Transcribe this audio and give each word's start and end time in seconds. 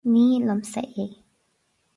ní 0.11 0.27
liomsa 0.45 0.79
é 1.03 1.05